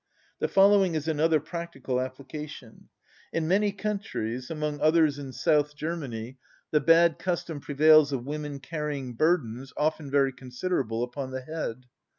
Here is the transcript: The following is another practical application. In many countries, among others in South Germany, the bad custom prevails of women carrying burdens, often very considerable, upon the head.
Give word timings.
The 0.39 0.47
following 0.47 0.95
is 0.95 1.07
another 1.07 1.39
practical 1.39 2.01
application. 2.01 2.89
In 3.31 3.47
many 3.47 3.71
countries, 3.71 4.49
among 4.49 4.81
others 4.81 5.19
in 5.19 5.31
South 5.31 5.75
Germany, 5.75 6.39
the 6.71 6.81
bad 6.81 7.19
custom 7.19 7.59
prevails 7.59 8.11
of 8.11 8.25
women 8.25 8.59
carrying 8.59 9.13
burdens, 9.13 9.71
often 9.77 10.09
very 10.09 10.33
considerable, 10.33 11.03
upon 11.03 11.29
the 11.29 11.41
head. 11.41 11.85